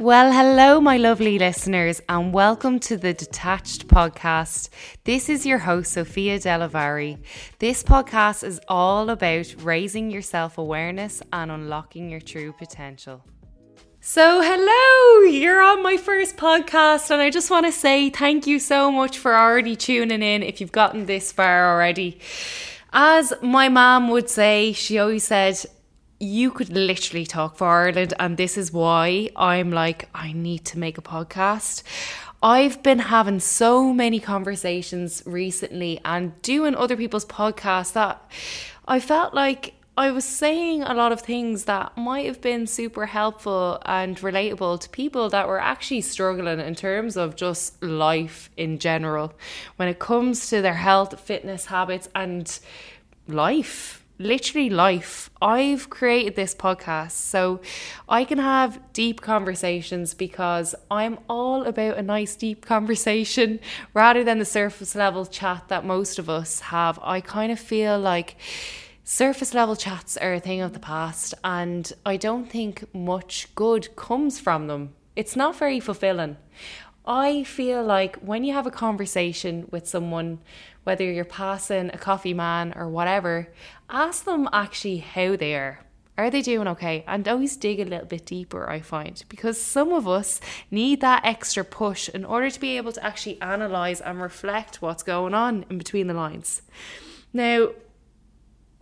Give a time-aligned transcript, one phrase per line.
[0.00, 4.68] Well, hello, my lovely listeners, and welcome to the Detached Podcast.
[5.02, 7.18] This is your host, Sophia Delavari.
[7.58, 13.24] This podcast is all about raising your self awareness and unlocking your true potential.
[14.00, 18.60] So, hello, you're on my first podcast, and I just want to say thank you
[18.60, 22.20] so much for already tuning in if you've gotten this far already.
[22.92, 25.58] As my mom would say, she always said,
[26.20, 30.78] you could literally talk for Ireland, and this is why I'm like, I need to
[30.78, 31.82] make a podcast.
[32.42, 38.30] I've been having so many conversations recently and doing other people's podcasts that
[38.86, 43.06] I felt like I was saying a lot of things that might have been super
[43.06, 48.78] helpful and relatable to people that were actually struggling in terms of just life in
[48.78, 49.32] general
[49.74, 52.60] when it comes to their health, fitness habits, and
[53.26, 55.30] life literally life.
[55.40, 57.60] I've created this podcast so
[58.08, 63.60] I can have deep conversations because I'm all about a nice deep conversation
[63.94, 66.98] rather than the surface level chat that most of us have.
[67.02, 68.36] I kind of feel like
[69.04, 73.94] surface level chats are a thing of the past and I don't think much good
[73.96, 74.94] comes from them.
[75.14, 76.36] It's not very fulfilling.
[77.08, 80.40] I feel like when you have a conversation with someone,
[80.84, 83.48] whether you're passing a coffee man or whatever,
[83.88, 85.80] ask them actually how they are.
[86.18, 87.04] Are they doing okay?
[87.08, 90.38] And always dig a little bit deeper, I find, because some of us
[90.70, 95.02] need that extra push in order to be able to actually analyze and reflect what's
[95.02, 96.60] going on in between the lines.
[97.32, 97.70] Now,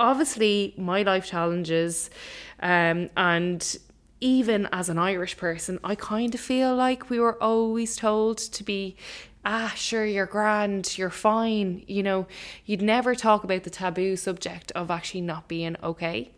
[0.00, 2.10] obviously, my life challenges
[2.58, 3.76] um, and
[4.20, 8.64] even as an Irish person, I kind of feel like we were always told to
[8.64, 8.96] be,
[9.44, 11.84] ah, sure, you're grand, you're fine.
[11.86, 12.26] You know,
[12.64, 16.32] you'd never talk about the taboo subject of actually not being okay.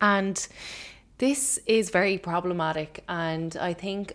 [0.00, 0.46] And
[1.18, 3.04] this is very problematic.
[3.08, 4.14] And I think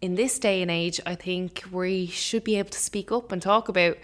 [0.00, 3.40] in this day and age, I think we should be able to speak up and
[3.40, 3.96] talk about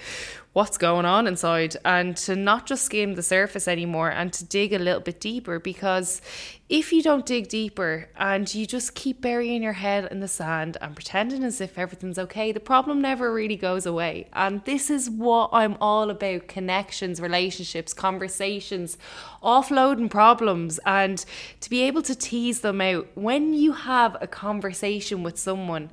[0.58, 4.72] what's going on inside and to not just skim the surface anymore and to dig
[4.72, 6.20] a little bit deeper because
[6.68, 10.76] if you don't dig deeper and you just keep burying your head in the sand
[10.80, 14.26] and pretending as if everything's okay, the problem never really goes away.
[14.32, 18.98] And this is what I'm all about connections, relationships, conversations,
[19.42, 21.24] offloading problems, and
[21.60, 23.06] to be able to tease them out.
[23.14, 25.90] When you have a conversation with someone,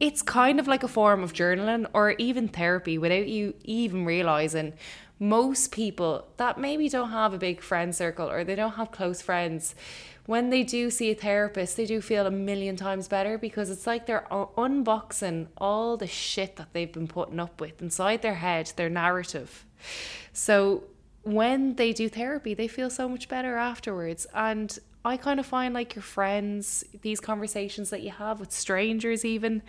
[0.00, 4.72] it's kind of like a form of journaling or even therapy without you even realizing
[5.18, 9.22] most people that maybe don't have a big friend circle or they don't have close
[9.22, 9.74] friends
[10.26, 13.86] when they do see a therapist they do feel a million times better because it's
[13.86, 18.72] like they're unboxing all the shit that they've been putting up with inside their head
[18.76, 19.64] their narrative.
[20.32, 20.84] So
[21.22, 24.26] when they do therapy they feel so much better afterwards.
[24.34, 29.24] And I kind of find like your friends, these conversations that you have with strangers,
[29.24, 29.62] even,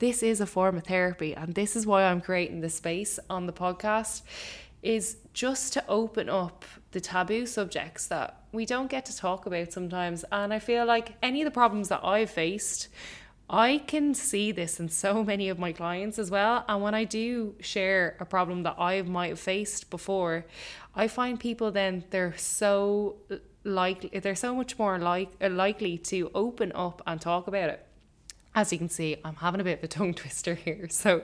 [0.00, 1.34] this is a form of therapy.
[1.34, 4.22] And this is why I'm creating this space on the podcast,
[4.82, 9.72] is just to open up the taboo subjects that we don't get to talk about
[9.72, 10.24] sometimes.
[10.32, 12.88] And I feel like any of the problems that I've faced,
[13.48, 16.64] I can see this in so many of my clients as well.
[16.68, 20.46] And when I do share a problem that I might have faced before,
[20.96, 23.16] I find people then they're so
[23.64, 27.86] likely they're so much more like uh, likely to open up and talk about it
[28.54, 30.88] as you can see, I'm having a bit of a tongue twister here.
[30.88, 31.22] So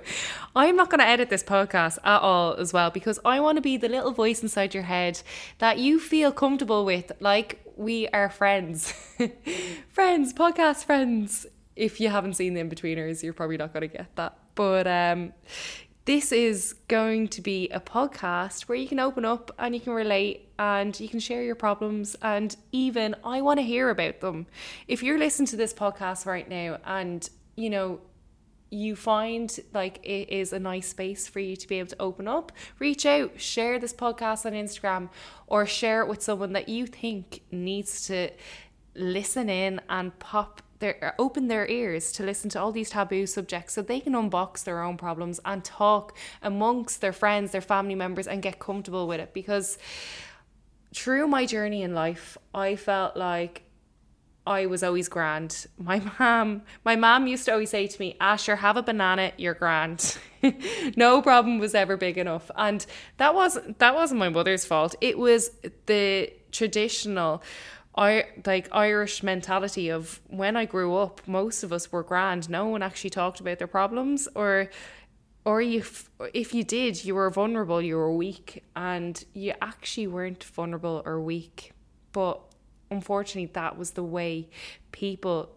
[0.54, 3.62] I'm not going to edit this podcast at all as well because I want to
[3.62, 5.20] be the little voice inside your head
[5.58, 8.92] that you feel comfortable with, like we are friends.
[9.88, 11.46] friends, podcast friends.
[11.74, 14.38] If you haven't seen the Inbetweeners, you're probably not going to get that.
[14.54, 15.34] But um,
[16.06, 19.92] this is going to be a podcast where you can open up and you can
[19.92, 24.46] relate and you can share your problems and even I want to hear about them.
[24.86, 28.00] If you're listening to this podcast right now and you know
[28.70, 32.28] you find like it is a nice space for you to be able to open
[32.28, 35.08] up, reach out, share this podcast on Instagram
[35.48, 38.30] or share it with someone that you think needs to
[38.94, 43.74] listen in and pop their open their ears to listen to all these taboo subjects
[43.74, 48.26] so they can unbox their own problems and talk amongst their friends, their family members
[48.26, 49.78] and get comfortable with it because
[50.94, 53.62] through my journey in life, I felt like
[54.46, 55.66] I was always grand.
[55.76, 59.54] My mom, my mom used to always say to me, Asher, have a banana, you're
[59.54, 60.16] grand.
[60.96, 62.50] no problem was ever big enough.
[62.56, 62.86] And
[63.16, 64.94] that wasn't that wasn't my mother's fault.
[65.00, 65.50] It was
[65.86, 67.42] the traditional
[67.96, 72.50] I like Irish mentality of when I grew up, most of us were grand.
[72.50, 74.68] No one actually talked about their problems, or
[75.46, 80.44] or if if you did, you were vulnerable, you were weak, and you actually weren't
[80.44, 81.72] vulnerable or weak.
[82.12, 82.40] But
[82.90, 84.50] unfortunately, that was the way
[84.92, 85.56] people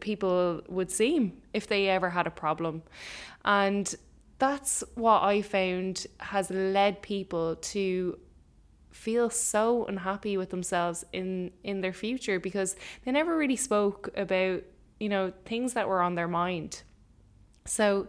[0.00, 2.82] people would seem if they ever had a problem.
[3.44, 3.94] And
[4.38, 8.18] that's what I found has led people to
[8.92, 14.62] feel so unhappy with themselves in in their future because they never really spoke about
[15.00, 16.82] you know things that were on their mind
[17.64, 18.08] so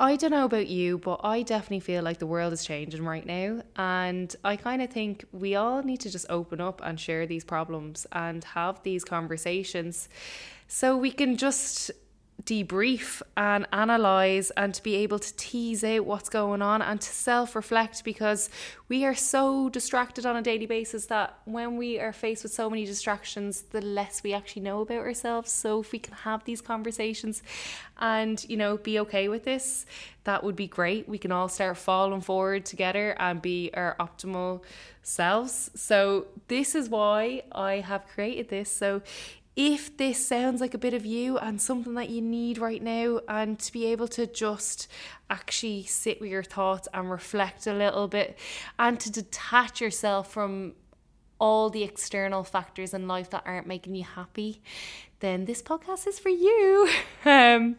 [0.00, 3.26] I don't know about you, but I definitely feel like the world is changing right
[3.26, 3.62] now.
[3.76, 7.44] And I kind of think we all need to just open up and share these
[7.44, 10.08] problems and have these conversations
[10.68, 11.90] so we can just
[12.44, 17.08] debrief and analyze and to be able to tease out what's going on and to
[17.08, 18.48] self reflect because
[18.88, 22.68] we are so distracted on a daily basis that when we are faced with so
[22.68, 25.52] many distractions, the less we actually know about ourselves.
[25.52, 27.42] So, if we can have these conversations
[27.98, 29.86] and, you know, be okay with this,
[30.24, 31.08] that would be great.
[31.08, 34.62] We can all start falling forward together and be our optimal
[35.02, 35.70] selves.
[35.74, 38.70] So, this is why I have created this.
[38.70, 39.02] So,
[39.56, 43.20] if this sounds like a bit of you and something that you need right now,
[43.28, 44.88] and to be able to just
[45.28, 48.38] actually sit with your thoughts and reflect a little bit
[48.78, 50.74] and to detach yourself from
[51.40, 54.62] all the external factors in life that aren't making you happy,
[55.20, 56.88] then this podcast is for you.
[57.22, 57.76] Um,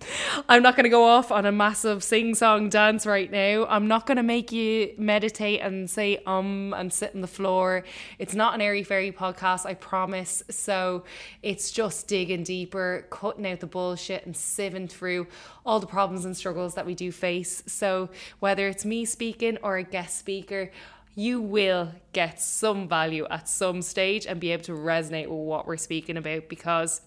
[0.47, 3.65] I'm not going to go off on a massive sing song dance right now.
[3.65, 7.83] I'm not going to make you meditate and say um and sit on the floor.
[8.19, 10.43] It's not an airy fairy podcast, I promise.
[10.51, 11.05] So
[11.41, 15.25] it's just digging deeper, cutting out the bullshit and sieving through
[15.65, 17.63] all the problems and struggles that we do face.
[17.65, 18.11] So
[18.41, 20.69] whether it's me speaking or a guest speaker,
[21.15, 25.67] you will get some value at some stage and be able to resonate with what
[25.67, 27.01] we're speaking about because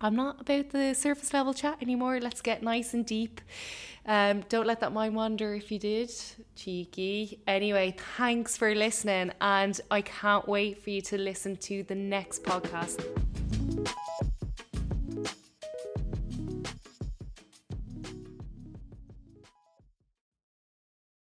[0.00, 2.18] I'm not about the surface level chat anymore.
[2.20, 3.40] Let's get nice and deep.
[4.04, 6.12] Um, don't let that mind wander if you did.
[6.56, 7.38] Cheeky.
[7.46, 12.42] Anyway, thanks for listening, and I can't wait for you to listen to the next
[12.42, 13.31] podcast.